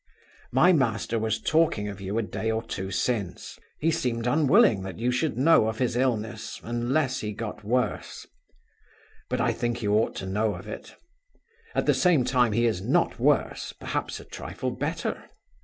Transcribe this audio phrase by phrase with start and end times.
[0.51, 3.59] "My master was talking of you a day or two since.
[3.77, 8.25] He seemed unwilling that you should know of his illness, unless he got worse.
[9.29, 10.95] But I think you ought to know of it.
[11.75, 15.29] At the same time he is not worse; perhaps a trifle better.